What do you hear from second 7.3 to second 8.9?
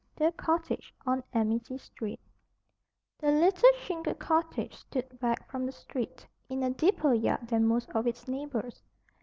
than most of its neighbors.